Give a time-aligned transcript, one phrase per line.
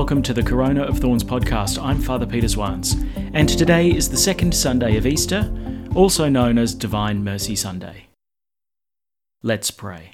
[0.00, 1.78] welcome to the Corona of Thorns podcast.
[1.78, 2.94] I'm Father Peter Swans,
[3.34, 5.52] and today is the second Sunday of Easter,
[5.94, 8.06] also known as Divine Mercy Sunday.
[9.42, 10.12] Let's pray.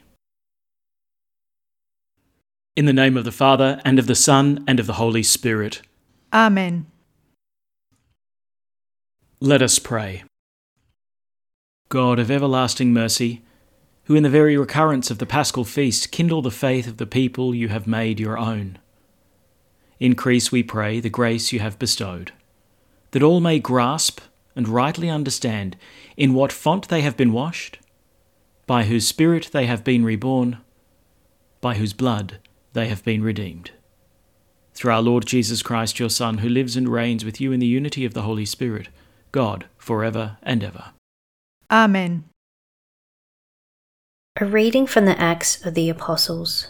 [2.75, 5.83] In the name of the Father, and of the Son, and of the Holy Spirit.
[6.33, 6.87] Amen.
[9.39, 10.25] Let us pray.
[11.91, 13.45] God of everlasting mercy,
[14.07, 17.55] who in the very recurrence of the paschal feast kindle the faith of the people
[17.55, 18.79] you have made your own.
[19.99, 22.33] Increase, we pray, the grace you have bestowed,
[23.13, 24.21] that all may grasp
[24.55, 25.77] and rightly understand
[26.17, 27.79] in what font they have been washed,
[28.67, 30.59] by whose Spirit they have been reborn,
[31.61, 32.39] by whose blood
[32.73, 33.71] they have been redeemed.
[34.75, 37.67] Through our Lord Jesus Christ, your Son, who lives and reigns with you in the
[37.67, 38.89] unity of the Holy Spirit,
[39.33, 40.93] God, for ever and ever.
[41.71, 42.25] Amen.
[44.39, 46.69] A reading from the Acts of the Apostles.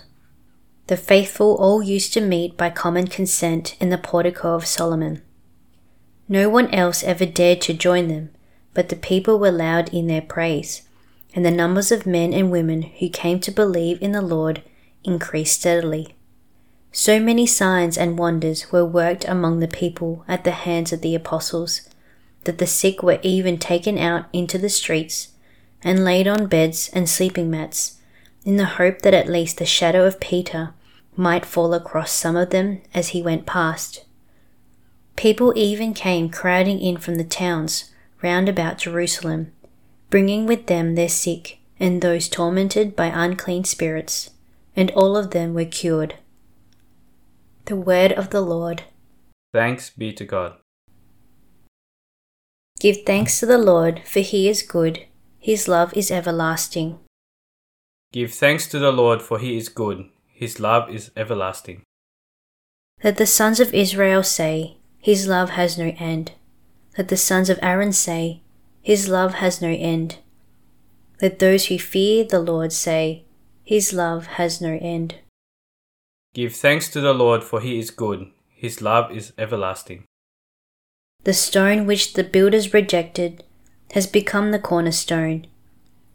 [0.89, 5.23] The faithful all used to meet by common consent in the portico of Solomon.
[6.29, 8.31] No one else ever dared to join them,
[8.73, 10.83] but the people were loud in their praise,
[11.35, 14.63] and the numbers of men and women who came to believe in the Lord
[15.03, 16.15] increased steadily.
[16.93, 21.15] So many signs and wonders were worked among the people at the hands of the
[21.15, 21.89] apostles
[22.45, 25.29] that the sick were even taken out into the streets
[25.83, 27.96] and laid on beds and sleeping mats,
[28.47, 30.73] in the hope that at least the shadow of Peter
[31.15, 34.07] might fall across some of them as he went past.
[35.17, 39.53] People even came crowding in from the towns round about Jerusalem,
[40.09, 44.31] bringing with them their sick and those tormented by unclean spirits,
[44.75, 46.15] and all of them were cured.
[47.67, 48.85] The word of the Lord.
[49.53, 50.55] Thanks be to God.
[52.81, 55.07] Give thanks to the Lord, for he is good
[55.47, 56.99] his love is everlasting.
[58.17, 60.09] Give thanks to the Lord, for he is good.
[60.33, 61.83] His love is everlasting.
[63.05, 66.33] Let the sons of Israel say, His love has no end.
[66.97, 68.41] Let the sons of Aaron say,
[68.81, 70.17] His love has no end.
[71.21, 73.25] Let those who fear the Lord say,
[73.65, 75.17] His love has no end.
[76.33, 78.31] Give thanks to the Lord, for he is good.
[78.49, 80.05] His love is everlasting.
[81.25, 83.45] The stone which the builders rejected
[83.93, 85.47] has become the cornerstone.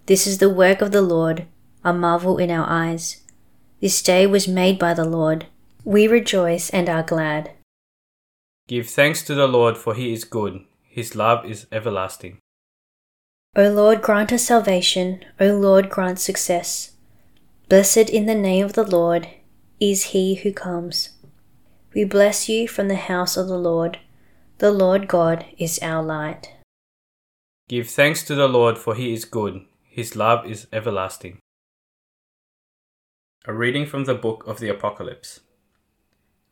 [0.08, 1.46] This is the work of the Lord,
[1.84, 3.22] a marvel in our eyes.
[3.80, 5.47] This day was made by the Lord.
[5.84, 7.52] We rejoice and are glad.
[8.68, 10.62] Give thanks to the Lord, for he is good.
[10.84, 12.38] His love is everlasting.
[13.56, 15.25] O Lord, grant us salvation.
[15.40, 16.92] O Lord, grant success.
[17.68, 19.28] Blessed in the name of the Lord
[19.80, 21.09] is he who comes.
[21.94, 24.00] We bless you from the house of the Lord.
[24.59, 26.53] The Lord God is our light.
[27.68, 29.66] Give thanks to the Lord, for he is good.
[29.84, 31.40] His love is everlasting.
[33.44, 35.40] A reading from the book of the Apocalypse.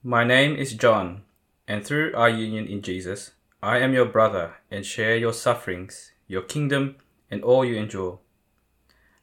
[0.02, 1.22] My name is John,
[1.68, 6.42] and through our union in Jesus, I am your brother and share your sufferings, your
[6.42, 6.96] kingdom,
[7.30, 8.18] and all you endure.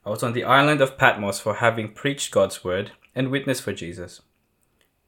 [0.04, 3.72] I was on the island of Patmos for having preached God's word and witnessed for
[3.72, 4.22] Jesus.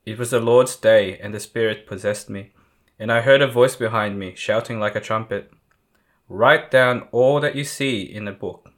[0.05, 2.51] It was the Lord's day, and the Spirit possessed me,
[2.99, 5.53] and I heard a voice behind me shouting like a trumpet.
[6.29, 8.73] Write down all that you see in the book.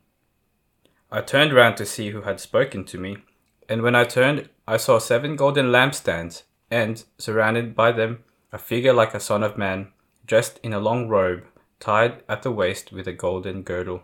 [1.11, 3.17] I turned round to see who had spoken to me,
[3.71, 6.43] and when I turned, I saw seven golden lampstands,
[6.73, 9.93] and, surrounded by them, a figure like a son of man,
[10.27, 11.45] dressed in a long robe,
[11.79, 14.03] tied at the waist with a golden girdle.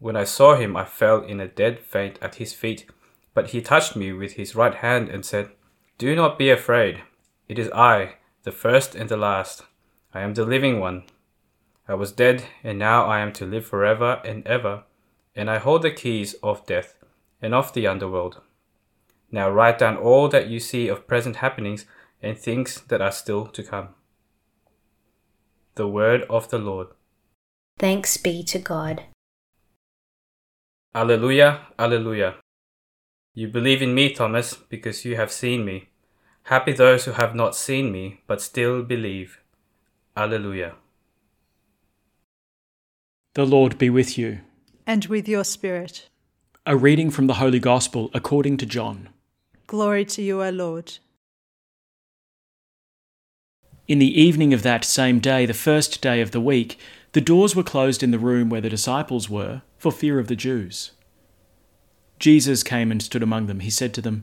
[0.00, 2.90] When I saw him, I fell in a dead faint at his feet,
[3.32, 5.50] but he touched me with his right hand and said,
[5.98, 7.00] Do not be afraid.
[7.48, 9.62] It is I, the first and the last.
[10.12, 11.04] I am the living one.
[11.86, 14.82] I was dead, and now I am to live forever and ever,
[15.36, 16.96] and I hold the keys of death
[17.42, 18.40] and of the underworld.
[19.30, 21.84] Now write down all that you see of present happenings
[22.22, 23.88] and things that are still to come.
[25.74, 26.88] The word of the Lord.
[27.78, 29.04] Thanks be to God.
[30.94, 32.34] Alleluia, Alleluia.
[33.34, 35.88] You believe in me, Thomas, because you have seen me.
[36.44, 39.40] Happy those who have not seen me, but still believe.
[40.14, 40.74] Alleluia.
[43.34, 44.40] The Lord be with you.
[44.86, 46.10] And with your spirit.
[46.64, 49.08] A reading from the Holy Gospel according to John.
[49.66, 50.98] Glory to you, O Lord.
[53.88, 56.78] In the evening of that same day, the first day of the week,
[57.14, 60.36] the doors were closed in the room where the disciples were, for fear of the
[60.36, 60.92] Jews.
[62.20, 63.58] Jesus came and stood among them.
[63.58, 64.22] He said to them,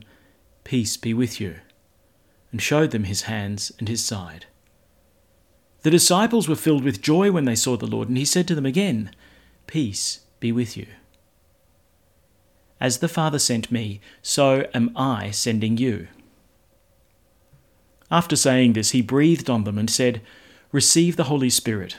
[0.64, 1.56] Peace be with you,
[2.52, 4.46] and showed them his hands and his side.
[5.82, 8.54] The disciples were filled with joy when they saw the Lord, and he said to
[8.54, 9.10] them again,
[9.66, 10.86] Peace be with you.
[12.80, 16.08] As the Father sent me, so am I sending you.
[18.10, 20.22] After saying this, he breathed on them and said,
[20.72, 21.98] Receive the Holy Spirit.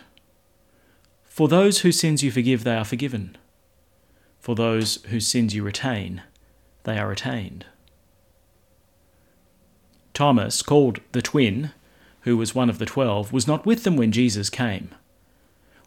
[1.23, 3.37] For those whose sins you forgive, they are forgiven.
[4.39, 6.23] For those whose sins you retain,
[6.83, 7.65] they are retained.
[10.13, 11.71] Thomas, called the twin,
[12.21, 14.89] who was one of the twelve, was not with them when Jesus came.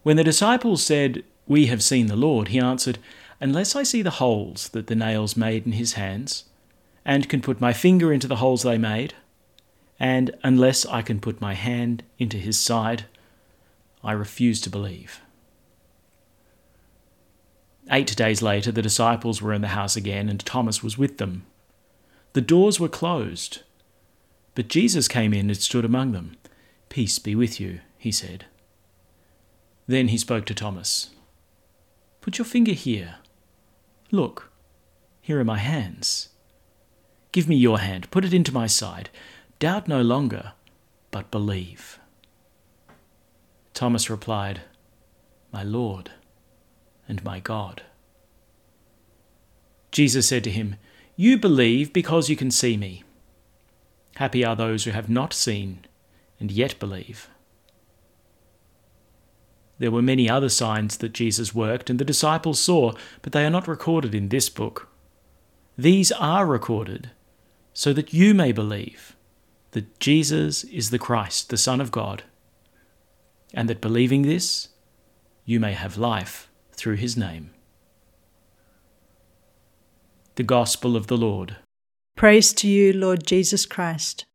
[0.03, 2.97] When the disciples said, We have seen the Lord, he answered,
[3.39, 6.45] Unless I see the holes that the nails made in his hands,
[7.03, 9.13] and can put my finger into the holes they made,
[9.99, 13.05] and unless I can put my hand into his side,
[14.03, 15.21] I refuse to believe.
[17.91, 21.45] Eight days later, the disciples were in the house again, and Thomas was with them.
[22.33, 23.61] The doors were closed,
[24.55, 26.35] but Jesus came in and stood among them.
[26.89, 28.45] Peace be with you, he said.
[29.87, 31.11] Then he spoke to Thomas.
[32.21, 33.17] Put your finger here.
[34.15, 34.49] Look,
[35.19, 36.29] here are my hands.
[37.33, 39.09] Give me your hand, put it into my side.
[39.59, 40.53] Doubt no longer,
[41.11, 41.99] but believe.
[43.73, 44.61] Thomas replied,
[45.51, 46.11] My Lord
[47.09, 47.81] and my God.
[49.91, 50.77] Jesus said to him,
[51.17, 53.03] You believe because you can see me.
[54.15, 55.85] Happy are those who have not seen
[56.39, 57.27] and yet believe.
[59.77, 63.49] There were many other signs that Jesus worked and the disciples saw, but they are
[63.49, 64.87] not recorded in this book.
[65.77, 67.11] These are recorded
[67.73, 69.15] so that you may believe
[69.71, 72.23] that Jesus is the Christ, the Son of God,
[73.53, 74.69] and that believing this,
[75.43, 77.51] you may have life through his name.
[80.35, 81.57] The Gospel of the Lord.
[82.15, 84.25] Praise to you, Lord Jesus Christ.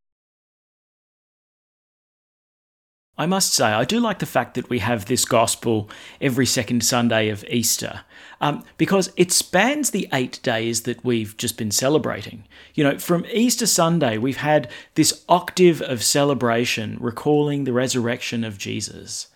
[3.20, 5.90] I must say, I do like the fact that we have this gospel
[6.22, 8.00] every second Sunday of Easter
[8.40, 12.44] um, because it spans the eight days that we've just been celebrating.
[12.75, 18.56] You know, from Easter Sunday, we've had this octave of celebration recalling the resurrection of
[18.56, 19.26] Jesus.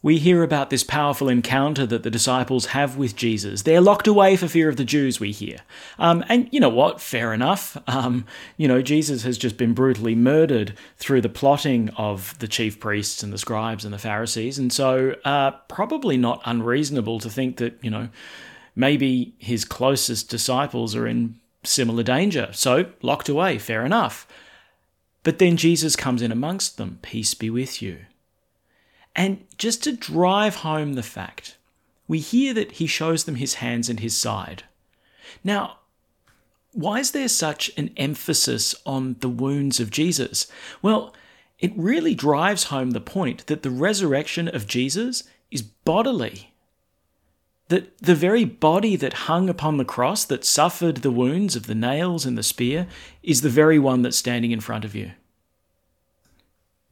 [0.00, 3.62] We hear about this powerful encounter that the disciples have with Jesus.
[3.62, 5.58] They're locked away for fear of the Jews, we hear.
[5.98, 7.00] Um, and you know what?
[7.00, 7.76] Fair enough.
[7.88, 8.24] Um,
[8.56, 13.24] you know, Jesus has just been brutally murdered through the plotting of the chief priests
[13.24, 14.56] and the scribes and the Pharisees.
[14.56, 18.08] And so, uh, probably not unreasonable to think that, you know,
[18.76, 22.50] maybe his closest disciples are in similar danger.
[22.52, 24.28] So, locked away, fair enough.
[25.24, 27.00] But then Jesus comes in amongst them.
[27.02, 27.98] Peace be with you.
[29.18, 31.58] And just to drive home the fact,
[32.06, 34.62] we hear that he shows them his hands and his side.
[35.42, 35.78] Now,
[36.72, 40.46] why is there such an emphasis on the wounds of Jesus?
[40.82, 41.12] Well,
[41.58, 46.54] it really drives home the point that the resurrection of Jesus is bodily.
[47.70, 51.74] That the very body that hung upon the cross, that suffered the wounds of the
[51.74, 52.86] nails and the spear,
[53.24, 55.10] is the very one that's standing in front of you.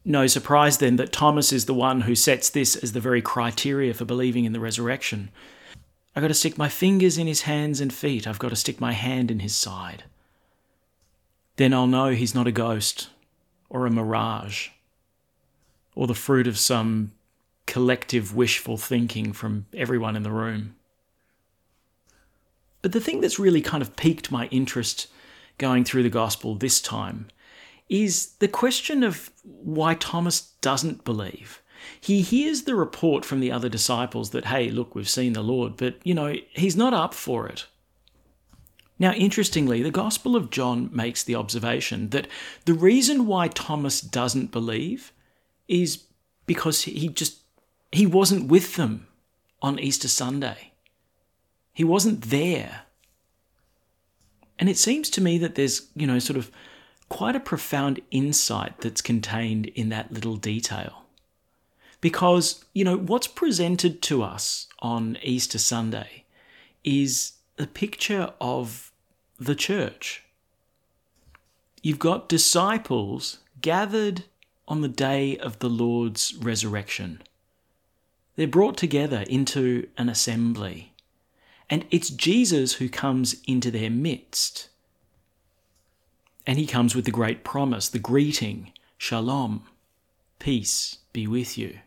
[0.09, 3.93] No surprise then that Thomas is the one who sets this as the very criteria
[3.93, 5.31] for believing in the resurrection.
[6.15, 8.25] I've got to stick my fingers in his hands and feet.
[8.25, 10.05] I've got to stick my hand in his side.
[11.57, 13.09] Then I'll know he's not a ghost
[13.69, 14.69] or a mirage
[15.97, 17.11] or the fruit of some
[17.67, 20.77] collective wishful thinking from everyone in the room.
[22.81, 25.09] But the thing that's really kind of piqued my interest
[25.59, 27.27] going through the gospel this time
[27.89, 31.63] is the question of why Thomas doesn't believe.
[32.01, 35.77] He hears the report from the other disciples that, hey, look, we've seen the Lord,
[35.77, 37.67] but, you know, he's not up for it.
[38.99, 42.29] Now, interestingly, the Gospel of John makes the observation that
[42.65, 45.13] the reason why Thomas doesn't believe
[45.69, 46.05] is
[46.47, 47.41] because he just
[47.93, 49.07] he wasn't with them
[49.61, 50.73] on Easter Sunday.
[51.73, 52.83] He wasn't there.
[54.59, 56.51] And it seems to me that there's, you know, sort of
[57.09, 61.05] quite a profound insight that's contained in that little detail.
[62.01, 66.25] Because, you know, what's presented to us on Easter Sunday
[66.85, 68.93] is a picture of
[69.39, 70.25] the church.
[71.83, 74.25] You've got disciples gathered
[74.69, 77.23] on the day of the Lord's resurrection.
[78.35, 80.93] They're brought together into an assembly,
[81.71, 84.69] and it's Jesus who comes into their midst
[86.47, 89.65] and he comes with the great promise, the greeting, Shalom,
[90.39, 91.79] peace be with you.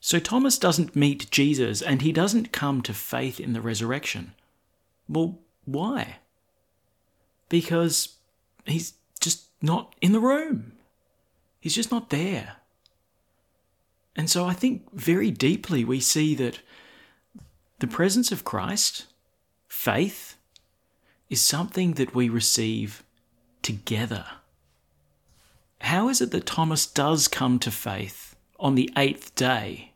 [0.00, 4.32] So Thomas doesn't meet Jesus and he doesn't come to faith in the resurrection.
[5.08, 6.18] Well, why?
[7.48, 8.16] Because
[8.64, 10.72] he's just not in the room.
[11.60, 12.56] He's just not there.
[14.16, 16.60] And so I think very deeply we see that
[17.80, 19.06] the presence of Christ,
[19.68, 20.36] faith,
[21.30, 23.02] is something that we receive
[23.62, 24.26] together.
[25.82, 29.92] how is it that Thomas does come to faith on the eighth day?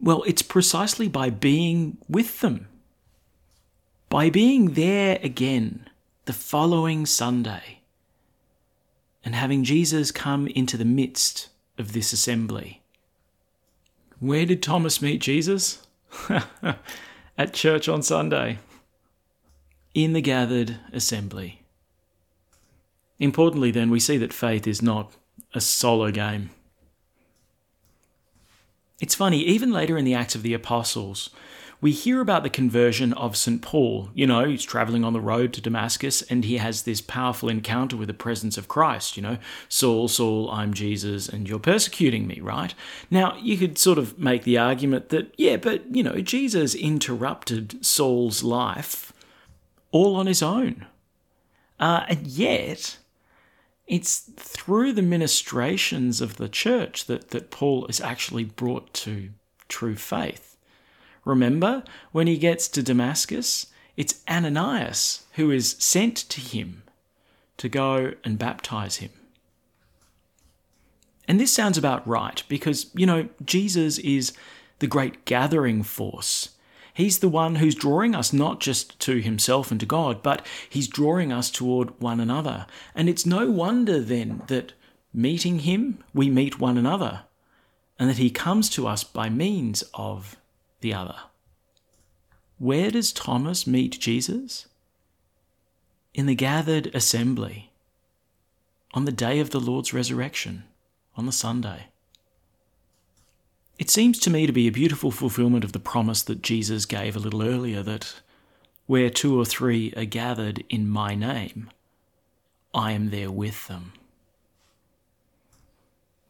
[0.00, 2.68] Well, it's precisely by being with them,
[4.08, 5.90] by being there again
[6.24, 7.80] the following Sunday,
[9.24, 12.80] and having Jesus come into the midst of this assembly.
[14.18, 15.86] Where did Thomas meet Jesus?
[17.38, 18.58] At church on Sunday,
[19.94, 21.62] in the gathered assembly.
[23.18, 25.12] Importantly, then, we see that faith is not
[25.54, 26.50] a solo game.
[29.00, 31.30] It's funny, even later in the Acts of the Apostles,
[31.80, 33.60] we hear about the conversion of St.
[33.60, 34.10] Paul.
[34.14, 37.96] You know, he's traveling on the road to Damascus and he has this powerful encounter
[37.96, 39.16] with the presence of Christ.
[39.16, 42.72] You know, Saul, Saul, I'm Jesus and you're persecuting me, right?
[43.10, 47.84] Now, you could sort of make the argument that, yeah, but, you know, Jesus interrupted
[47.84, 49.12] Saul's life
[49.92, 50.86] all on his own.
[51.78, 52.98] Uh, and yet,
[53.86, 59.30] it's through the ministrations of the church that, that Paul is actually brought to
[59.68, 60.56] true faith.
[61.24, 66.82] Remember, when he gets to Damascus, it's Ananias who is sent to him
[67.58, 69.10] to go and baptize him.
[71.28, 74.32] And this sounds about right because, you know, Jesus is
[74.80, 76.50] the great gathering force.
[76.94, 80.88] He's the one who's drawing us not just to himself and to God, but he's
[80.88, 82.66] drawing us toward one another.
[82.94, 84.74] And it's no wonder then that
[85.14, 87.22] meeting him, we meet one another,
[87.98, 90.36] and that he comes to us by means of
[90.80, 91.16] the other.
[92.58, 94.66] Where does Thomas meet Jesus?
[96.14, 97.70] In the gathered assembly,
[98.92, 100.64] on the day of the Lord's resurrection,
[101.16, 101.86] on the Sunday.
[103.82, 107.16] It seems to me to be a beautiful fulfillment of the promise that Jesus gave
[107.16, 108.14] a little earlier that
[108.86, 111.68] where two or three are gathered in my name,
[112.72, 113.92] I am there with them.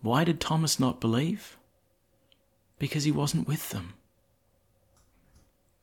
[0.00, 1.58] Why did Thomas not believe?
[2.78, 3.92] Because he wasn't with them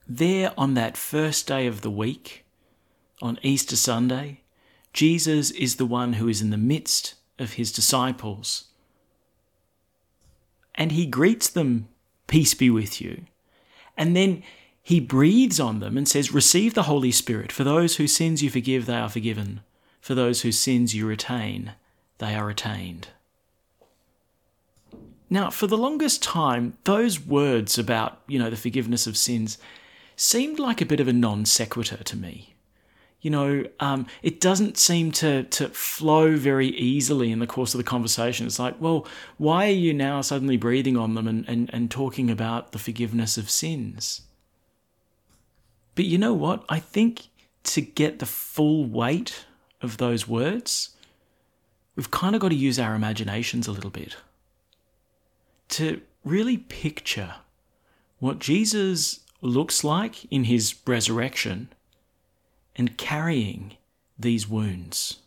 [0.09, 2.43] there on that first day of the week,
[3.21, 4.41] on Easter Sunday,
[4.91, 8.68] Jesus is the one who is in the midst of his disciples.
[10.79, 11.89] And he greets them,
[12.27, 13.25] Peace be with you.
[13.98, 14.41] And then
[14.81, 17.51] he breathes on them and says, Receive the Holy Spirit.
[17.51, 19.59] For those whose sins you forgive, they are forgiven.
[20.00, 21.74] For those whose sins you retain,
[22.19, 23.09] they are retained.
[25.29, 29.57] Now, for the longest time, those words about, you know, the forgiveness of sins,
[30.15, 32.55] seemed like a bit of a non sequitur to me.
[33.21, 37.77] You know, um, it doesn't seem to, to flow very easily in the course of
[37.77, 38.45] the conversation.
[38.45, 39.05] It's like, well,
[39.38, 43.38] why are you now suddenly breathing on them and, and, and talking about the forgiveness
[43.38, 44.21] of sins?
[45.95, 46.63] But you know what?
[46.69, 47.23] I think
[47.63, 49.45] to get the full weight
[49.81, 50.95] of those words,
[51.95, 54.15] we've kind of got to use our imaginations a little bit
[55.69, 57.35] to really picture
[58.19, 61.69] what Jesus looks like in his resurrection
[62.79, 63.74] and carrying
[64.17, 65.17] these wounds.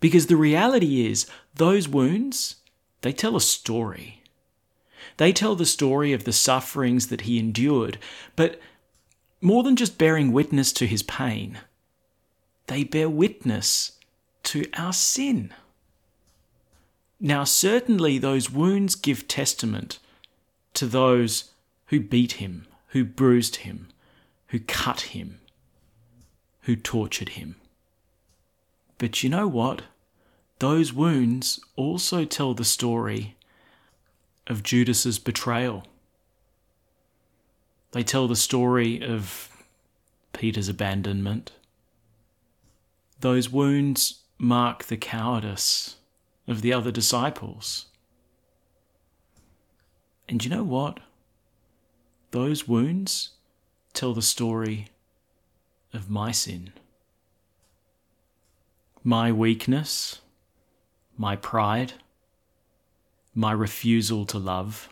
[0.00, 1.26] Because the reality is,
[1.56, 2.56] those wounds,
[3.02, 4.22] they tell a story.
[5.16, 7.98] They tell the story of the sufferings that he endured,
[8.36, 8.60] but
[9.40, 11.58] more than just bearing witness to his pain,
[12.68, 13.92] they bear witness
[14.44, 15.52] to our sin.
[17.18, 19.98] Now, certainly, those wounds give testament
[20.74, 21.50] to those
[21.86, 23.88] who beat him, who bruised him,
[24.48, 25.40] who cut him,
[26.68, 27.56] who tortured him.
[28.98, 29.84] But you know what?
[30.58, 33.36] Those wounds also tell the story
[34.46, 35.86] of Judas's betrayal.
[37.92, 39.48] They tell the story of
[40.34, 41.52] Peter's abandonment.
[43.20, 45.96] Those wounds mark the cowardice
[46.46, 47.86] of the other disciples.
[50.28, 51.00] And you know what?
[52.32, 53.30] Those wounds
[53.94, 54.88] tell the story
[55.92, 56.72] of my sin.
[59.02, 60.20] My weakness,
[61.16, 61.94] my pride,
[63.34, 64.88] my refusal to love,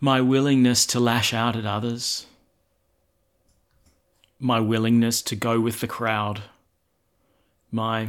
[0.00, 2.26] my willingness to lash out at others,
[4.38, 6.42] my willingness to go with the crowd,
[7.70, 8.08] my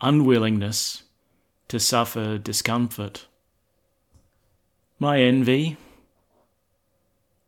[0.00, 1.04] unwillingness
[1.68, 3.26] to suffer discomfort,
[4.98, 5.76] my envy,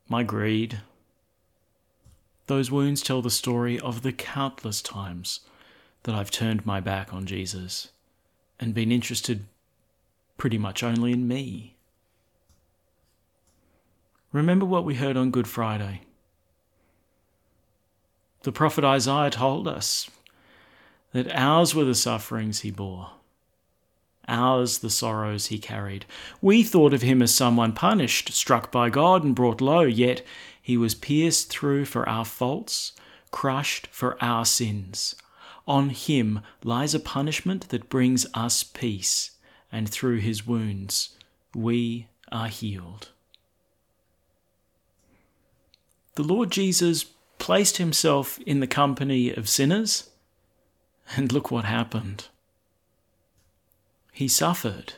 [0.08, 0.80] my greed.
[2.46, 5.40] Those wounds tell the story of the countless times
[6.04, 7.90] that I've turned my back on Jesus
[8.60, 9.46] and been interested
[10.38, 11.74] pretty much only in me.
[14.32, 16.02] Remember what we heard on Good Friday.
[18.42, 20.08] The prophet Isaiah told us
[21.12, 23.10] that ours were the sufferings he bore,
[24.28, 26.04] ours the sorrows he carried.
[26.40, 30.22] We thought of him as someone punished, struck by God, and brought low, yet
[30.60, 32.92] he was pierced through for our faults,
[33.30, 35.14] crushed for our sins.
[35.68, 39.32] On him lies a punishment that brings us peace,
[39.70, 41.16] and through his wounds
[41.54, 43.10] we are healed.
[46.14, 47.04] The Lord Jesus
[47.38, 50.10] placed himself in the company of sinners,
[51.16, 52.28] and look what happened.
[54.16, 54.94] He suffered.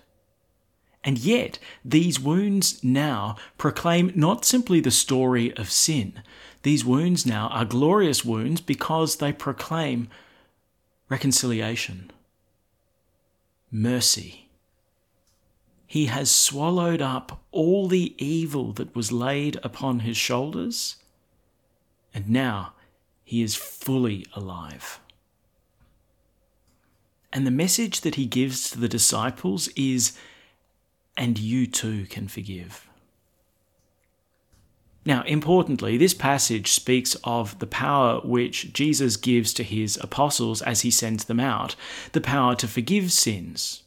[1.03, 6.23] And yet, these wounds now proclaim not simply the story of sin,
[6.63, 10.09] these wounds now are glorious wounds because they proclaim
[11.09, 12.13] reconciliation,
[13.73, 14.51] mercy.
[15.85, 20.95] He has swallowed up all the evil that was laid upon his shoulders,
[22.15, 22.75] and now
[23.25, 25.01] he is fully alive.
[27.33, 30.19] And the message that he gives to the disciples is,
[31.17, 32.89] and you too can forgive.
[35.05, 40.83] Now, importantly, this passage speaks of the power which Jesus gives to his apostles as
[40.83, 41.77] he sends them out,
[42.13, 43.85] the power to forgive sins.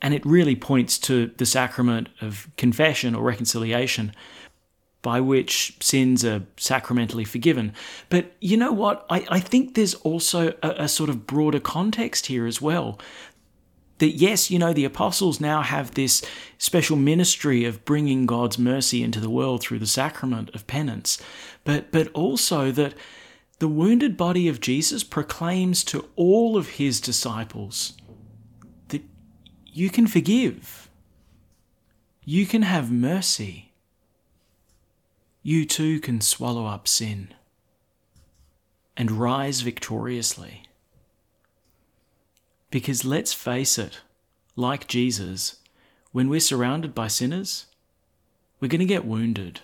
[0.00, 4.12] And it really points to the sacrament of confession or reconciliation,
[5.02, 7.74] by which sins are sacramentally forgiven.
[8.08, 9.04] But you know what?
[9.10, 12.98] I, I think there's also a, a sort of broader context here as well
[13.98, 16.24] that yes, you know, the apostles now have this
[16.58, 21.22] special ministry of bringing God's mercy into the world through the sacrament of penance,
[21.62, 22.94] but, but also that
[23.60, 27.92] the wounded body of Jesus proclaims to all of his disciples
[28.88, 29.02] that
[29.66, 30.90] you can forgive,
[32.24, 33.71] you can have mercy,
[35.42, 37.34] you too can swallow up sin
[38.96, 40.62] and rise victoriously.
[42.70, 44.00] Because let's face it,
[44.56, 45.56] like Jesus,
[46.12, 47.66] when we're surrounded by sinners,
[48.60, 49.60] we're going to get wounded.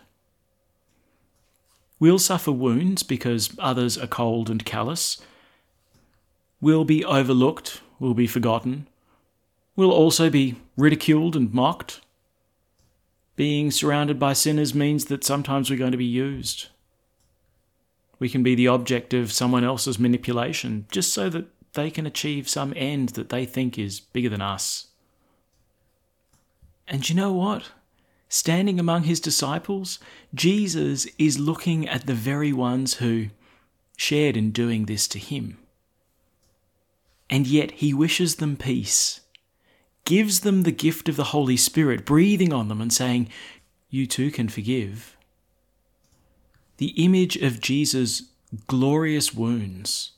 [2.00, 5.20] We'll suffer wounds because others are cold and callous.
[6.60, 8.88] We'll be overlooked, we'll be forgotten.
[9.76, 12.00] We'll also be ridiculed and mocked.
[13.38, 16.70] Being surrounded by sinners means that sometimes we're going to be used.
[18.18, 22.48] We can be the object of someone else's manipulation just so that they can achieve
[22.48, 24.88] some end that they think is bigger than us.
[26.88, 27.70] And you know what?
[28.28, 30.00] Standing among his disciples,
[30.34, 33.28] Jesus is looking at the very ones who
[33.96, 35.58] shared in doing this to him.
[37.30, 39.20] And yet he wishes them peace,
[40.08, 43.28] gives them the gift of the Holy Spirit, breathing on them and saying,
[43.90, 45.18] You too can forgive.
[46.78, 48.22] The image of Jesus'
[48.66, 50.12] glorious wounds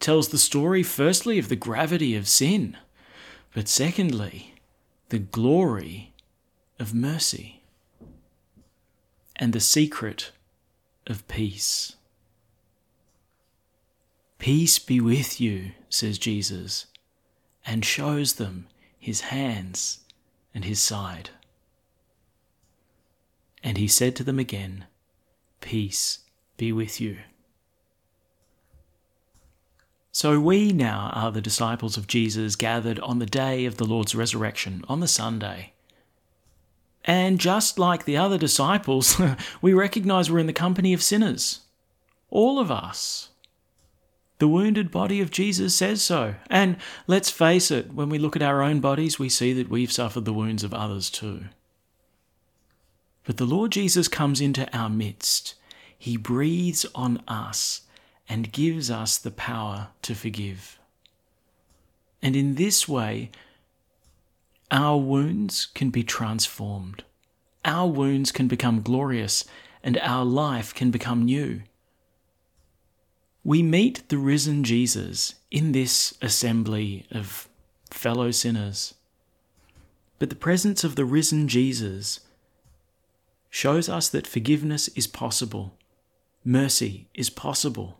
[0.00, 2.76] tells the story, firstly, of the gravity of sin,
[3.54, 4.56] but secondly,
[5.08, 6.12] the glory
[6.78, 7.62] of mercy
[9.36, 10.30] and the secret
[11.06, 11.96] of peace.
[14.38, 16.84] Peace be with you, says Jesus,
[17.64, 18.66] and shows them
[19.00, 20.00] his hands
[20.54, 21.30] and his side.
[23.64, 24.84] And he said to them again,
[25.60, 26.20] Peace
[26.56, 27.18] be with you.
[30.12, 34.14] So we now are the disciples of Jesus gathered on the day of the Lord's
[34.14, 35.72] resurrection, on the Sunday.
[37.04, 39.20] And just like the other disciples,
[39.62, 41.60] we recognize we're in the company of sinners.
[42.28, 43.29] All of us.
[44.40, 46.34] The wounded body of Jesus says so.
[46.48, 49.92] And let's face it, when we look at our own bodies, we see that we've
[49.92, 51.44] suffered the wounds of others too.
[53.24, 55.56] But the Lord Jesus comes into our midst.
[55.96, 57.82] He breathes on us
[58.30, 60.78] and gives us the power to forgive.
[62.22, 63.30] And in this way,
[64.70, 67.04] our wounds can be transformed.
[67.66, 69.44] Our wounds can become glorious,
[69.82, 71.60] and our life can become new.
[73.42, 77.48] We meet the risen Jesus in this assembly of
[77.90, 78.94] fellow sinners.
[80.18, 82.20] But the presence of the risen Jesus
[83.48, 85.74] shows us that forgiveness is possible,
[86.44, 87.98] mercy is possible,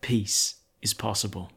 [0.00, 1.50] peace is possible.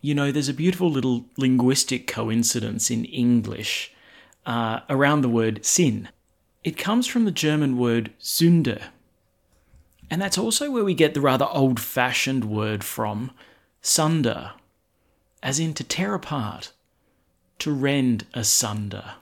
[0.00, 3.92] You know, there's a beautiful little linguistic coincidence in English
[4.46, 6.08] uh, around the word sin.
[6.64, 8.82] It comes from the German word Sünde.
[10.10, 13.32] And that's also where we get the rather old fashioned word from,
[13.80, 14.52] sunder,
[15.42, 16.72] as in to tear apart,
[17.58, 19.14] to rend asunder.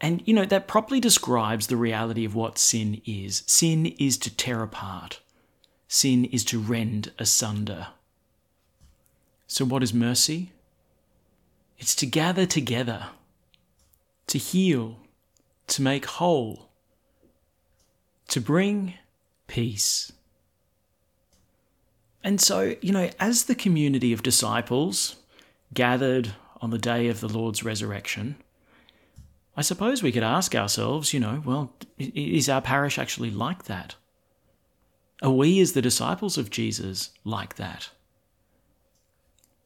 [0.00, 3.42] And, you know, that properly describes the reality of what sin is.
[3.46, 5.20] Sin is to tear apart.
[5.86, 7.88] sin is to rend asunder.
[9.46, 10.52] So, what is mercy?
[11.78, 13.06] It's to gather together,
[14.26, 14.98] to heal,
[15.68, 16.70] to make whole,
[18.28, 18.94] to bring
[19.46, 20.12] peace.
[22.22, 25.16] And so, you know, as the community of disciples
[25.72, 28.36] gathered on the day of the Lord's resurrection,
[29.56, 33.94] I suppose we could ask ourselves, you know, well, is our parish actually like that?
[35.22, 37.90] Are we, as the disciples of Jesus, like that?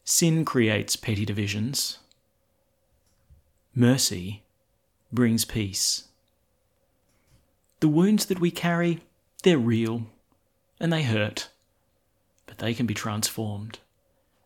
[0.05, 1.99] Sin creates petty divisions.
[3.75, 4.43] Mercy
[5.13, 6.09] brings peace.
[7.81, 9.01] The wounds that we carry,
[9.43, 10.07] they're real
[10.81, 11.49] and they hurt,
[12.47, 13.79] but they can be transformed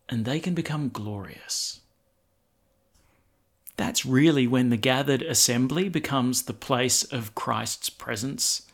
[0.09, 1.81] and they can become glorious.
[3.77, 8.67] That's really when the gathered assembly becomes the place of Christ's presence,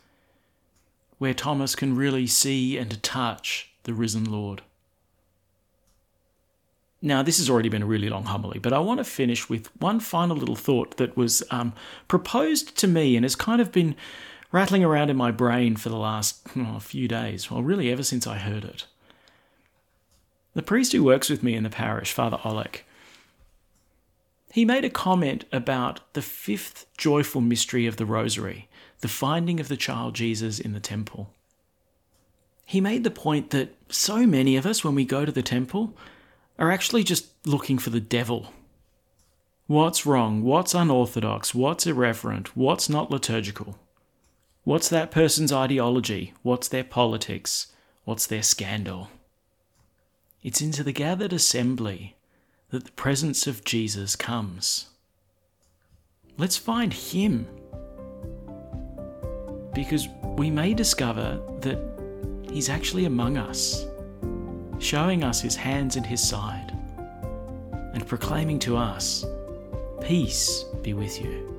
[1.17, 4.61] where Thomas can really see and touch the risen Lord.
[7.01, 9.67] Now, this has already been a really long homily, but I want to finish with
[9.81, 11.71] one final little thought that was um,
[12.09, 13.95] proposed to me and has kind of been
[14.51, 18.25] rattling around in my brain for the last oh, few days, well, really ever since
[18.25, 18.85] I heard it.
[20.53, 22.83] The priest who works with me in the parish, Father Oleg,
[24.51, 28.67] he made a comment about the fifth joyful mystery of the Rosary,
[29.01, 31.29] the finding of the child Jesus in the temple.
[32.65, 35.95] He made the point that so many of us, when we go to the temple,
[36.57, 38.53] are actually just looking for the devil.
[39.67, 40.43] What's wrong?
[40.43, 41.53] What's unorthodox?
[41.53, 42.57] What's irreverent?
[42.57, 43.77] What's not liturgical?
[44.69, 46.35] What's that person's ideology?
[46.43, 47.73] What's their politics?
[48.03, 49.09] What's their scandal?
[50.43, 52.17] It's into the gathered assembly
[52.69, 54.89] that the presence of Jesus comes.
[56.37, 57.47] Let's find Him.
[59.73, 61.79] Because we may discover that
[62.51, 63.87] He's actually among us,
[64.77, 66.77] showing us His hands and His side,
[67.95, 69.25] and proclaiming to us,
[69.99, 71.58] Peace be with you.